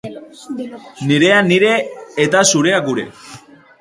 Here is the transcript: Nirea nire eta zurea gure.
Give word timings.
Nirea 1.11 1.41
nire 1.49 1.71
eta 2.25 2.43
zurea 2.53 2.81
gure. 2.89 3.05